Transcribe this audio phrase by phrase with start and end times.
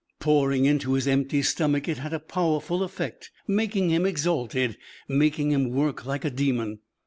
[0.19, 4.75] Pouring into his empty stomach, it had a powerful effect, making him exalted,
[5.07, 6.79] making him work like a demon.